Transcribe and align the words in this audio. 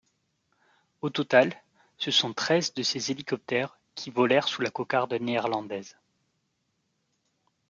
Au 1.03 1.11
total 1.11 1.53
ce 1.99 2.09
sont 2.09 2.33
treize 2.33 2.73
de 2.73 2.81
ces 2.81 3.11
hélicoptères 3.11 3.77
qui 3.93 4.09
volèrent 4.09 4.47
sous 4.47 4.63
la 4.63 4.71
cocarde 4.71 5.13
néerlandaise. 5.13 5.95